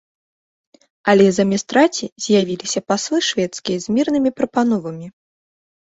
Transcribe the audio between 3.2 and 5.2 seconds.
шведскія з мірнымі прапановамі.